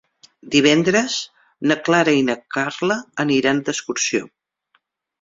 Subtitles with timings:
[0.53, 1.17] Divendres
[1.71, 4.29] na Clara i na Carla aniran d'excursió.